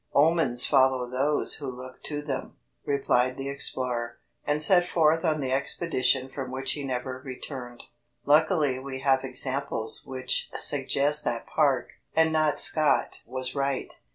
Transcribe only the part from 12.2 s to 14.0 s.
not Scott was right.